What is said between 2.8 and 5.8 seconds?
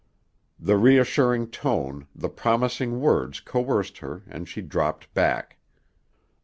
words coerced her and she dropped back.